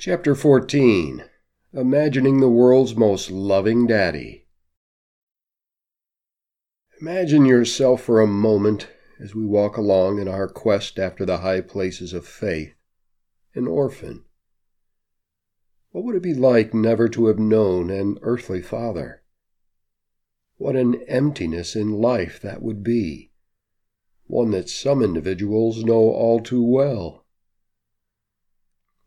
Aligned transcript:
Chapter 0.00 0.36
14 0.36 1.24
Imagining 1.72 2.38
the 2.38 2.48
World's 2.48 2.94
Most 2.94 3.32
Loving 3.32 3.84
Daddy. 3.84 4.46
Imagine 7.00 7.44
yourself 7.44 8.02
for 8.02 8.20
a 8.20 8.26
moment 8.28 8.86
as 9.18 9.34
we 9.34 9.44
walk 9.44 9.76
along 9.76 10.20
in 10.20 10.28
our 10.28 10.46
quest 10.46 11.00
after 11.00 11.26
the 11.26 11.38
high 11.38 11.62
places 11.62 12.12
of 12.12 12.28
faith, 12.28 12.74
an 13.56 13.66
orphan. 13.66 14.22
What 15.90 16.04
would 16.04 16.14
it 16.14 16.22
be 16.22 16.32
like 16.32 16.72
never 16.72 17.08
to 17.08 17.26
have 17.26 17.40
known 17.40 17.90
an 17.90 18.20
earthly 18.22 18.62
father? 18.62 19.24
What 20.58 20.76
an 20.76 21.02
emptiness 21.08 21.74
in 21.74 21.90
life 22.00 22.40
that 22.42 22.62
would 22.62 22.84
be, 22.84 23.32
one 24.28 24.52
that 24.52 24.70
some 24.70 25.02
individuals 25.02 25.82
know 25.82 26.12
all 26.12 26.38
too 26.38 26.62
well. 26.62 27.24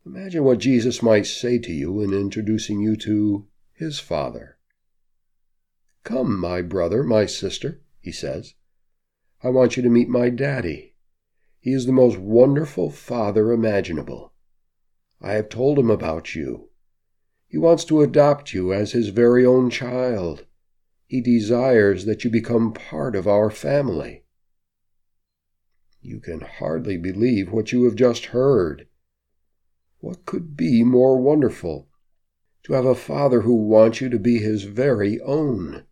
Imagine 0.04 0.42
what 0.42 0.58
Jesus 0.58 1.00
might 1.00 1.26
say 1.26 1.58
to 1.58 1.72
you 1.72 2.00
in 2.00 2.12
introducing 2.12 2.80
you 2.80 2.96
to 2.96 3.46
his 3.72 4.00
Father. 4.00 4.58
Come, 6.02 6.38
my 6.40 6.60
brother, 6.60 7.04
my 7.04 7.24
sister, 7.26 7.80
he 8.00 8.10
says. 8.10 8.54
I 9.44 9.50
want 9.50 9.76
you 9.76 9.82
to 9.84 9.88
meet 9.88 10.08
my 10.08 10.28
daddy. 10.28 10.94
He 11.60 11.72
is 11.72 11.86
the 11.86 11.92
most 11.92 12.18
wonderful 12.18 12.90
father 12.90 13.52
imaginable. 13.52 14.32
I 15.20 15.34
have 15.34 15.48
told 15.48 15.78
him 15.78 15.90
about 15.90 16.34
you. 16.34 16.70
He 17.46 17.56
wants 17.56 17.84
to 17.84 18.02
adopt 18.02 18.52
you 18.52 18.72
as 18.72 18.90
his 18.90 19.10
very 19.10 19.46
own 19.46 19.70
child. 19.70 20.46
He 21.06 21.20
desires 21.20 22.06
that 22.06 22.24
you 22.24 22.30
become 22.30 22.72
part 22.72 23.14
of 23.14 23.28
our 23.28 23.50
family. 23.50 24.24
You 26.00 26.18
can 26.18 26.40
hardly 26.40 26.96
believe 26.96 27.52
what 27.52 27.70
you 27.70 27.84
have 27.84 27.94
just 27.94 28.26
heard. 28.26 28.88
What 30.02 30.26
could 30.26 30.56
be 30.56 30.82
more 30.82 31.16
wonderful? 31.16 31.88
To 32.64 32.72
have 32.72 32.84
a 32.84 32.96
father 32.96 33.42
who 33.42 33.54
wants 33.54 34.00
you 34.00 34.08
to 34.08 34.18
be 34.18 34.38
his 34.38 34.64
very 34.64 35.20
own. 35.20 35.84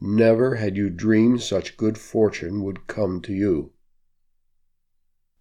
Never 0.00 0.54
had 0.54 0.76
you 0.76 0.90
dreamed 0.90 1.42
such 1.42 1.76
good 1.76 1.98
fortune 1.98 2.62
would 2.62 2.86
come 2.86 3.20
to 3.22 3.32
you. 3.32 3.72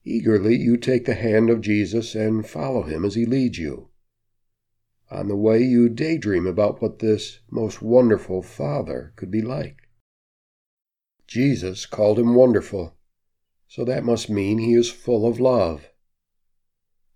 Eagerly 0.04 0.56
you 0.56 0.78
take 0.78 1.06
the 1.06 1.14
hand 1.14 1.52
of 1.52 1.62
Jesus 1.62 2.16
and 2.16 2.44
follow 2.44 2.82
him 2.82 3.06
as 3.06 3.14
he 3.14 3.28
leads 3.28 3.60
you. 3.60 3.90
On 5.12 5.28
the 5.28 5.36
way, 5.36 5.62
you 5.62 5.90
daydream 5.90 6.48
about 6.48 6.82
what 6.82 6.98
this 6.98 7.38
most 7.52 7.84
wonderful 7.84 8.42
Father 8.42 9.14
could 9.16 9.30
be 9.30 9.44
like. 9.44 9.88
Jesus 11.28 11.86
called 11.86 12.18
him 12.18 12.34
wonderful, 12.34 12.98
so 13.68 13.86
that 13.86 14.04
must 14.04 14.28
mean 14.28 14.58
he 14.58 14.74
is 14.74 14.90
full 14.90 15.28
of 15.28 15.40
love. 15.40 15.92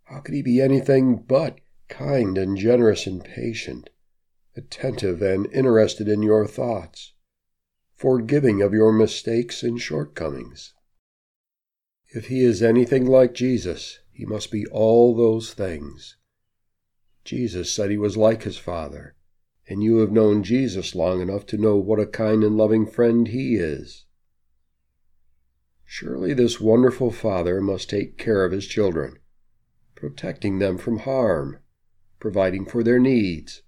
How 0.05 0.19
could 0.19 0.35
he 0.35 0.41
be 0.41 0.59
anything 0.59 1.15
but 1.15 1.59
kind 1.87 2.37
and 2.37 2.57
generous 2.57 3.07
and 3.07 3.23
patient, 3.23 3.89
attentive 4.55 5.21
and 5.21 5.51
interested 5.53 6.09
in 6.09 6.21
your 6.21 6.45
thoughts, 6.45 7.13
forgiving 7.95 8.61
of 8.61 8.73
your 8.73 8.91
mistakes 8.91 9.63
and 9.63 9.79
shortcomings? 9.79 10.73
If 12.09 12.27
he 12.27 12.41
is 12.41 12.61
anything 12.61 13.05
like 13.05 13.33
Jesus, 13.33 13.99
he 14.11 14.25
must 14.25 14.51
be 14.51 14.65
all 14.67 15.15
those 15.15 15.53
things. 15.53 16.17
Jesus 17.23 17.71
said 17.71 17.89
he 17.89 17.97
was 17.97 18.17
like 18.17 18.43
his 18.43 18.57
Father, 18.57 19.15
and 19.67 19.81
you 19.81 19.99
have 19.99 20.11
known 20.11 20.43
Jesus 20.43 20.93
long 20.93 21.21
enough 21.21 21.45
to 21.47 21.57
know 21.57 21.77
what 21.77 21.99
a 21.99 22.05
kind 22.05 22.43
and 22.43 22.57
loving 22.57 22.85
friend 22.85 23.29
he 23.29 23.55
is. 23.55 24.05
Surely 25.85 26.33
this 26.33 26.59
wonderful 26.59 27.09
Father 27.09 27.61
must 27.61 27.89
take 27.89 28.17
care 28.17 28.43
of 28.43 28.51
his 28.51 28.67
children 28.67 29.19
protecting 30.03 30.59
them 30.59 30.77
from 30.77 30.99
harm, 30.99 31.59
providing 32.19 32.65
for 32.65 32.83
their 32.83 32.99
needs, 32.99 33.61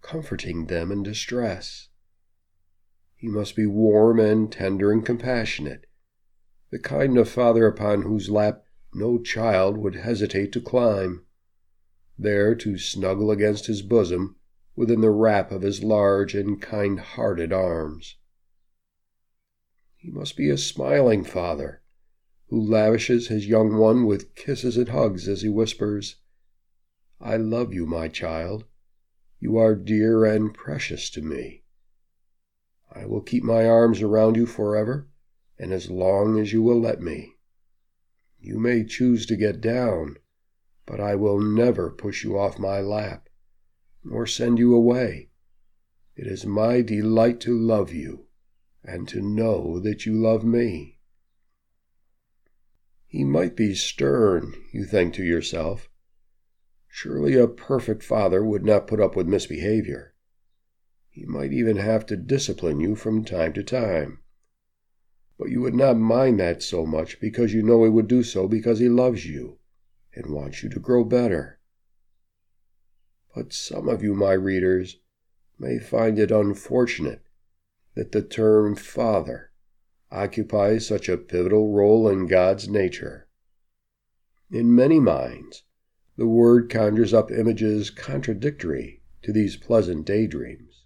comforting 0.00 0.66
them 0.66 0.92
in 0.92 1.02
distress. 1.02 1.88
He 3.16 3.26
must 3.26 3.56
be 3.56 3.66
warm 3.66 4.20
and 4.20 4.52
tender 4.52 4.92
and 4.92 5.04
compassionate, 5.04 5.86
the 6.70 6.78
kind 6.78 7.18
of 7.18 7.28
father 7.28 7.66
upon 7.66 8.02
whose 8.02 8.30
lap 8.30 8.64
no 8.94 9.18
child 9.18 9.76
would 9.76 9.96
hesitate 9.96 10.52
to 10.52 10.60
climb, 10.60 11.24
there 12.16 12.54
to 12.54 12.78
snuggle 12.78 13.32
against 13.32 13.66
his 13.66 13.82
bosom 13.82 14.36
within 14.76 15.00
the 15.00 15.10
wrap 15.10 15.50
of 15.50 15.62
his 15.62 15.82
large 15.82 16.32
and 16.32 16.62
kind 16.62 17.00
hearted 17.00 17.52
arms. 17.52 18.18
He 19.96 20.12
must 20.12 20.36
be 20.36 20.48
a 20.48 20.56
smiling 20.56 21.24
father, 21.24 21.81
who 22.52 22.60
lavishes 22.60 23.28
his 23.28 23.46
young 23.46 23.78
one 23.78 24.04
with 24.04 24.34
kisses 24.34 24.76
and 24.76 24.90
hugs 24.90 25.26
as 25.26 25.40
he 25.40 25.48
whispers, 25.48 26.16
I 27.18 27.38
love 27.38 27.72
you, 27.72 27.86
my 27.86 28.08
child. 28.08 28.66
You 29.40 29.56
are 29.56 29.74
dear 29.74 30.26
and 30.26 30.52
precious 30.52 31.08
to 31.12 31.22
me. 31.22 31.62
I 32.94 33.06
will 33.06 33.22
keep 33.22 33.42
my 33.42 33.64
arms 33.64 34.02
around 34.02 34.36
you 34.36 34.44
forever 34.44 35.08
and 35.58 35.72
as 35.72 35.90
long 35.90 36.38
as 36.38 36.52
you 36.52 36.60
will 36.60 36.78
let 36.78 37.00
me. 37.00 37.36
You 38.38 38.58
may 38.58 38.84
choose 38.84 39.24
to 39.26 39.36
get 39.36 39.62
down, 39.62 40.18
but 40.84 41.00
I 41.00 41.14
will 41.14 41.40
never 41.40 41.88
push 41.88 42.22
you 42.22 42.38
off 42.38 42.58
my 42.58 42.82
lap, 42.82 43.30
nor 44.04 44.26
send 44.26 44.58
you 44.58 44.74
away. 44.74 45.30
It 46.16 46.26
is 46.26 46.44
my 46.44 46.82
delight 46.82 47.40
to 47.40 47.58
love 47.58 47.94
you 47.94 48.26
and 48.84 49.08
to 49.08 49.22
know 49.22 49.80
that 49.80 50.04
you 50.04 50.12
love 50.12 50.44
me. 50.44 50.98
He 53.12 53.24
might 53.24 53.54
be 53.56 53.74
stern, 53.74 54.54
you 54.72 54.86
think 54.86 55.12
to 55.14 55.22
yourself. 55.22 55.90
Surely 56.88 57.34
a 57.34 57.46
perfect 57.46 58.02
father 58.02 58.42
would 58.42 58.64
not 58.64 58.86
put 58.86 59.00
up 59.00 59.14
with 59.14 59.28
misbehavior. 59.28 60.14
He 61.10 61.26
might 61.26 61.52
even 61.52 61.76
have 61.76 62.06
to 62.06 62.16
discipline 62.16 62.80
you 62.80 62.94
from 62.94 63.22
time 63.22 63.52
to 63.52 63.62
time. 63.62 64.20
But 65.38 65.50
you 65.50 65.60
would 65.60 65.74
not 65.74 65.98
mind 65.98 66.40
that 66.40 66.62
so 66.62 66.86
much 66.86 67.20
because 67.20 67.52
you 67.52 67.62
know 67.62 67.84
he 67.84 67.90
would 67.90 68.08
do 68.08 68.22
so 68.22 68.48
because 68.48 68.78
he 68.78 68.88
loves 68.88 69.26
you 69.26 69.58
and 70.14 70.32
wants 70.32 70.62
you 70.62 70.70
to 70.70 70.80
grow 70.80 71.04
better. 71.04 71.60
But 73.34 73.52
some 73.52 73.90
of 73.90 74.02
you, 74.02 74.14
my 74.14 74.32
readers, 74.32 75.00
may 75.58 75.78
find 75.78 76.18
it 76.18 76.30
unfortunate 76.30 77.20
that 77.94 78.12
the 78.12 78.22
term 78.22 78.74
father 78.74 79.51
occupies 80.12 80.86
such 80.86 81.08
a 81.08 81.16
pivotal 81.16 81.72
role 81.72 82.08
in 82.08 82.26
God's 82.26 82.68
nature. 82.68 83.26
In 84.50 84.74
many 84.74 85.00
minds, 85.00 85.62
the 86.16 86.26
word 86.26 86.68
conjures 86.68 87.14
up 87.14 87.30
images 87.30 87.90
contradictory 87.90 89.02
to 89.22 89.32
these 89.32 89.56
pleasant 89.56 90.04
daydreams. 90.04 90.84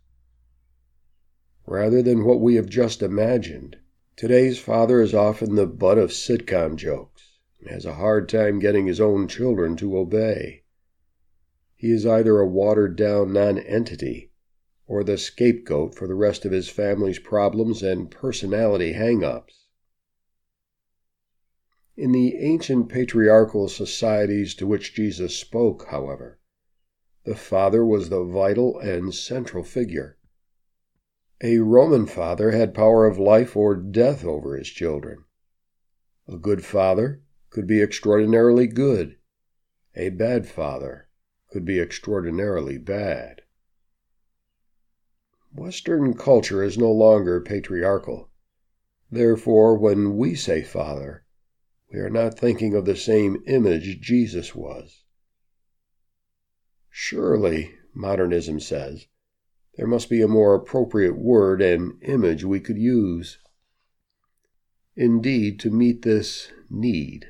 Rather 1.66 2.00
than 2.00 2.24
what 2.24 2.40
we 2.40 2.54
have 2.54 2.68
just 2.68 3.02
imagined, 3.02 3.76
today's 4.14 4.60
father 4.60 5.00
is 5.00 5.12
often 5.12 5.56
the 5.56 5.66
butt 5.66 5.98
of 5.98 6.10
sitcom 6.10 6.76
jokes 6.76 7.38
and 7.60 7.68
has 7.68 7.84
a 7.84 7.94
hard 7.94 8.28
time 8.28 8.60
getting 8.60 8.86
his 8.86 9.00
own 9.00 9.26
children 9.26 9.74
to 9.76 9.98
obey. 9.98 10.62
He 11.74 11.90
is 11.90 12.06
either 12.06 12.38
a 12.38 12.46
watered 12.46 12.94
down 12.94 13.32
nonentity 13.32 14.30
or 14.86 15.02
the 15.02 15.18
scapegoat 15.18 15.94
for 15.94 16.06
the 16.06 16.14
rest 16.14 16.44
of 16.44 16.52
his 16.52 16.68
family's 16.68 17.18
problems 17.18 17.82
and 17.82 18.10
personality 18.10 18.92
hang 18.92 19.24
ups. 19.24 19.66
In 21.96 22.12
the 22.12 22.36
ancient 22.36 22.88
patriarchal 22.88 23.68
societies 23.68 24.54
to 24.56 24.66
which 24.66 24.94
Jesus 24.94 25.34
spoke, 25.36 25.86
however, 25.88 26.38
the 27.24 27.34
father 27.34 27.84
was 27.84 28.08
the 28.08 28.22
vital 28.22 28.78
and 28.78 29.14
central 29.14 29.64
figure. 29.64 30.18
A 31.42 31.58
Roman 31.58 32.06
father 32.06 32.52
had 32.52 32.74
power 32.74 33.06
of 33.06 33.18
life 33.18 33.56
or 33.56 33.74
death 33.74 34.24
over 34.24 34.56
his 34.56 34.68
children. 34.68 35.24
A 36.28 36.36
good 36.36 36.64
father 36.64 37.22
could 37.50 37.66
be 37.66 37.82
extraordinarily 37.82 38.66
good. 38.66 39.16
A 39.94 40.10
bad 40.10 40.46
father 40.46 41.08
could 41.50 41.64
be 41.64 41.80
extraordinarily 41.80 42.78
bad. 42.78 43.42
Western 45.56 46.12
culture 46.12 46.62
is 46.62 46.76
no 46.76 46.92
longer 46.92 47.40
patriarchal. 47.40 48.30
Therefore, 49.10 49.78
when 49.78 50.16
we 50.16 50.34
say 50.34 50.62
Father, 50.62 51.24
we 51.90 51.98
are 51.98 52.10
not 52.10 52.38
thinking 52.38 52.74
of 52.74 52.84
the 52.84 52.94
same 52.94 53.42
image 53.46 54.00
Jesus 54.00 54.54
was. 54.54 55.04
Surely, 56.90 57.74
modernism 57.94 58.60
says, 58.60 59.06
there 59.76 59.86
must 59.86 60.10
be 60.10 60.20
a 60.20 60.28
more 60.28 60.54
appropriate 60.54 61.16
word 61.16 61.62
and 61.62 62.02
image 62.02 62.44
we 62.44 62.60
could 62.60 62.78
use. 62.78 63.38
Indeed, 64.94 65.58
to 65.60 65.70
meet 65.70 66.02
this 66.02 66.50
need, 66.68 67.28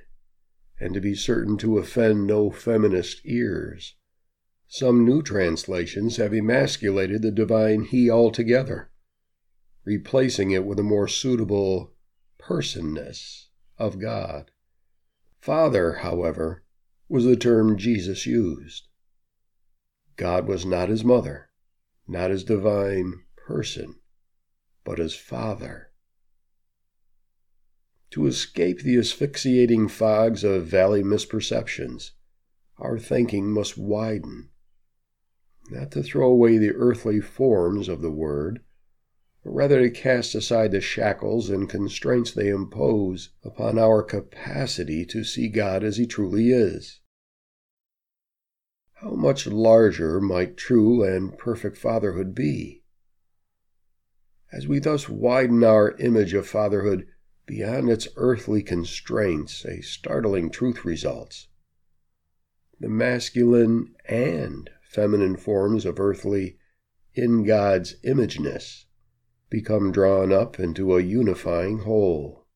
and 0.80 0.94
to 0.94 1.00
be 1.00 1.14
certain 1.14 1.56
to 1.58 1.78
offend 1.78 2.26
no 2.26 2.50
feminist 2.50 3.20
ears, 3.24 3.94
some 4.68 5.04
new 5.04 5.22
translations 5.22 6.16
have 6.16 6.34
emasculated 6.34 7.22
the 7.22 7.30
divine 7.30 7.84
He 7.84 8.10
altogether, 8.10 8.90
replacing 9.84 10.50
it 10.50 10.64
with 10.64 10.78
a 10.78 10.82
more 10.82 11.06
suitable 11.06 11.92
personness 12.38 13.48
of 13.78 14.00
God. 14.00 14.50
Father, 15.40 15.94
however, 15.94 16.64
was 17.08 17.24
the 17.24 17.36
term 17.36 17.78
Jesus 17.78 18.26
used. 18.26 18.88
God 20.16 20.48
was 20.48 20.66
not 20.66 20.88
his 20.88 21.04
mother, 21.04 21.50
not 22.08 22.30
his 22.30 22.42
divine 22.42 23.22
person, 23.36 23.96
but 24.82 24.98
his 24.98 25.14
Father. 25.14 25.92
To 28.10 28.26
escape 28.26 28.80
the 28.80 28.98
asphyxiating 28.98 29.88
fogs 29.88 30.42
of 30.42 30.66
valley 30.66 31.02
misperceptions, 31.02 32.12
our 32.78 32.98
thinking 32.98 33.50
must 33.50 33.76
widen. 33.78 34.48
Not 35.68 35.90
to 35.92 36.02
throw 36.02 36.28
away 36.28 36.58
the 36.58 36.74
earthly 36.74 37.20
forms 37.20 37.88
of 37.88 38.00
the 38.00 38.10
Word, 38.10 38.60
but 39.42 39.50
rather 39.50 39.80
to 39.80 39.90
cast 39.90 40.34
aside 40.34 40.70
the 40.70 40.80
shackles 40.80 41.50
and 41.50 41.68
constraints 41.68 42.32
they 42.32 42.48
impose 42.48 43.30
upon 43.42 43.78
our 43.78 44.02
capacity 44.02 45.04
to 45.06 45.24
see 45.24 45.48
God 45.48 45.82
as 45.82 45.96
He 45.96 46.06
truly 46.06 46.50
is. 46.52 47.00
How 48.94 49.10
much 49.10 49.46
larger 49.46 50.20
might 50.20 50.56
true 50.56 51.02
and 51.02 51.36
perfect 51.36 51.76
fatherhood 51.76 52.34
be? 52.34 52.84
As 54.52 54.66
we 54.66 54.78
thus 54.78 55.08
widen 55.08 55.64
our 55.64 55.96
image 55.98 56.32
of 56.32 56.46
fatherhood 56.46 57.06
beyond 57.44 57.90
its 57.90 58.08
earthly 58.16 58.62
constraints, 58.62 59.64
a 59.64 59.82
startling 59.82 60.50
truth 60.50 60.84
results. 60.84 61.48
The 62.78 62.88
masculine 62.88 63.94
and 64.04 64.70
feminine 64.96 65.36
forms 65.36 65.84
of 65.84 66.00
earthly, 66.00 66.56
in 67.12 67.44
God's 67.44 67.96
imageness, 68.02 68.86
become 69.50 69.92
drawn 69.92 70.32
up 70.32 70.58
into 70.58 70.96
a 70.96 71.02
unifying 71.02 71.80
whole. 71.80 72.46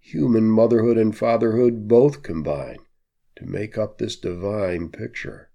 Human 0.00 0.50
motherhood 0.50 0.98
and 0.98 1.16
fatherhood 1.16 1.86
both 1.86 2.24
combine 2.24 2.78
to 3.36 3.46
make 3.46 3.78
up 3.78 3.98
this 3.98 4.16
divine 4.16 4.88
picture. 4.88 5.52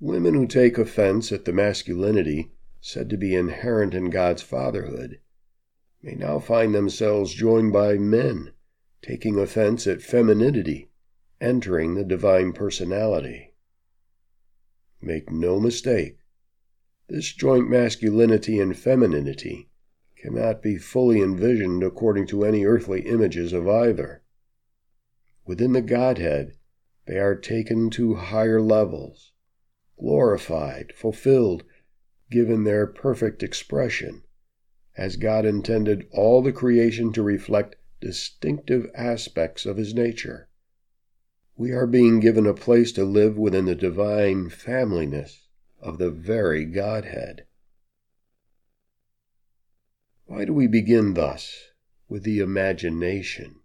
Women 0.00 0.32
who 0.32 0.46
take 0.46 0.78
offense 0.78 1.30
at 1.30 1.44
the 1.44 1.52
masculinity 1.52 2.54
said 2.80 3.10
to 3.10 3.18
be 3.18 3.34
inherent 3.34 3.92
in 3.92 4.08
God's 4.08 4.40
fatherhood 4.40 5.20
may 6.02 6.14
now 6.14 6.38
find 6.38 6.74
themselves 6.74 7.34
joined 7.34 7.74
by 7.74 7.98
men 7.98 8.54
taking 9.02 9.38
offense 9.38 9.86
at 9.86 10.00
femininity 10.00 10.88
entering 11.42 11.94
the 11.94 12.04
divine 12.04 12.54
personality. 12.54 13.51
Make 15.04 15.32
no 15.32 15.58
mistake, 15.58 16.18
this 17.08 17.32
joint 17.32 17.68
masculinity 17.68 18.60
and 18.60 18.76
femininity 18.76 19.68
cannot 20.16 20.62
be 20.62 20.78
fully 20.78 21.20
envisioned 21.20 21.82
according 21.82 22.28
to 22.28 22.44
any 22.44 22.64
earthly 22.64 23.00
images 23.00 23.52
of 23.52 23.68
either. 23.68 24.22
Within 25.44 25.72
the 25.72 25.82
Godhead, 25.82 26.56
they 27.06 27.18
are 27.18 27.34
taken 27.34 27.90
to 27.90 28.14
higher 28.14 28.62
levels, 28.62 29.32
glorified, 29.98 30.92
fulfilled, 30.94 31.64
given 32.30 32.62
their 32.62 32.86
perfect 32.86 33.42
expression, 33.42 34.22
as 34.96 35.16
God 35.16 35.44
intended 35.44 36.06
all 36.12 36.42
the 36.42 36.52
creation 36.52 37.12
to 37.14 37.24
reflect 37.24 37.74
distinctive 38.00 38.88
aspects 38.94 39.66
of 39.66 39.76
His 39.76 39.92
nature. 39.92 40.48
We 41.62 41.70
are 41.70 41.86
being 41.86 42.18
given 42.18 42.44
a 42.44 42.54
place 42.54 42.90
to 42.90 43.04
live 43.04 43.38
within 43.38 43.66
the 43.66 43.76
divine 43.76 44.50
familyness 44.50 45.42
of 45.80 45.98
the 45.98 46.10
very 46.10 46.64
Godhead. 46.64 47.46
Why 50.26 50.44
do 50.44 50.52
we 50.52 50.66
begin 50.66 51.14
thus, 51.14 51.68
with 52.08 52.24
the 52.24 52.40
imagination? 52.40 53.60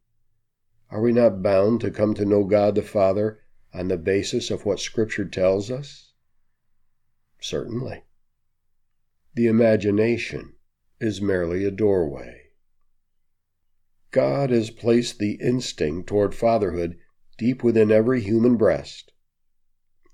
Are 0.91 1.01
we 1.01 1.11
not 1.11 1.41
bound 1.41 1.81
to 1.81 1.89
come 1.89 2.13
to 2.13 2.23
know 2.23 2.43
God 2.43 2.75
the 2.75 2.83
Father 2.83 3.39
on 3.73 3.87
the 3.87 3.97
basis 3.97 4.51
of 4.51 4.63
what 4.63 4.79
Scripture 4.79 5.25
tells 5.25 5.71
us? 5.71 6.13
Certainly. 7.41 8.03
The 9.33 9.47
imagination 9.47 10.53
is 10.99 11.19
merely 11.19 11.65
a 11.65 11.71
doorway. 11.71 12.51
God 14.11 14.51
has 14.51 14.69
placed 14.69 15.17
the 15.17 15.39
instinct 15.41 16.07
toward 16.07 16.35
fatherhood 16.35 16.99
deep 17.37 17.63
within 17.63 17.91
every 17.91 18.21
human 18.21 18.57
breast. 18.57 19.13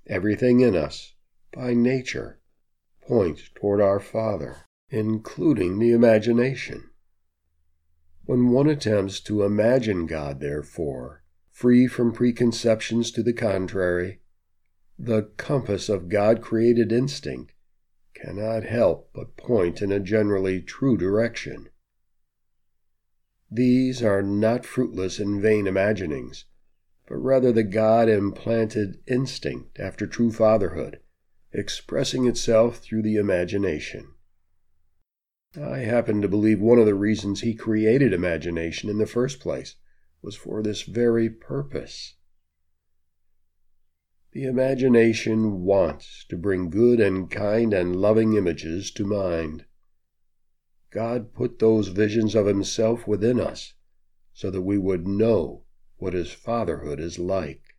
Everything 0.06 0.60
in 0.60 0.76
us 0.76 1.14
by 1.52 1.72
nature 1.72 2.40
points 3.00 3.50
toward 3.54 3.80
our 3.80 4.00
Father, 4.00 4.66
including 4.90 5.78
the 5.78 5.92
imagination. 5.92 6.90
When 8.24 8.50
one 8.50 8.68
attempts 8.68 9.20
to 9.20 9.42
imagine 9.42 10.06
God, 10.06 10.40
therefore, 10.40 11.24
free 11.50 11.86
from 11.86 12.12
preconceptions 12.12 13.10
to 13.12 13.22
the 13.22 13.32
contrary, 13.32 14.20
the 14.98 15.30
compass 15.36 15.88
of 15.88 16.08
God 16.08 16.40
created 16.40 16.92
instinct 16.92 17.52
cannot 18.14 18.64
help 18.64 19.10
but 19.14 19.36
point 19.36 19.82
in 19.82 19.92
a 19.92 20.00
generally 20.00 20.62
true 20.62 20.96
direction. 20.96 21.68
These 23.50 24.02
are 24.02 24.22
not 24.22 24.64
fruitless 24.64 25.18
and 25.18 25.40
vain 25.42 25.66
imaginings, 25.66 26.46
but 27.06 27.16
rather 27.16 27.52
the 27.52 27.62
God 27.62 28.08
implanted 28.08 28.98
instinct 29.06 29.78
after 29.78 30.06
true 30.06 30.32
fatherhood 30.32 31.00
expressing 31.54 32.26
itself 32.26 32.78
through 32.78 33.02
the 33.02 33.16
imagination. 33.16 34.08
I 35.56 35.78
happen 35.78 36.20
to 36.20 36.28
believe 36.28 36.60
one 36.60 36.80
of 36.80 36.86
the 36.86 36.96
reasons 36.96 37.40
he 37.40 37.54
created 37.54 38.12
imagination 38.12 38.90
in 38.90 38.98
the 38.98 39.06
first 39.06 39.38
place 39.38 39.76
was 40.20 40.34
for 40.34 40.62
this 40.62 40.82
very 40.82 41.30
purpose. 41.30 42.16
The 44.32 44.44
imagination 44.44 45.62
wants 45.62 46.24
to 46.28 46.36
bring 46.36 46.70
good 46.70 46.98
and 46.98 47.30
kind 47.30 47.72
and 47.72 47.94
loving 47.94 48.34
images 48.34 48.90
to 48.92 49.04
mind. 49.04 49.64
God 50.90 51.32
put 51.34 51.60
those 51.60 51.88
visions 51.88 52.34
of 52.34 52.46
Himself 52.46 53.06
within 53.06 53.38
us 53.38 53.74
so 54.32 54.50
that 54.50 54.62
we 54.62 54.76
would 54.76 55.06
know 55.06 55.63
what 55.98 56.12
His 56.12 56.32
fatherhood 56.32 56.98
is 57.00 57.18
like. 57.18 57.73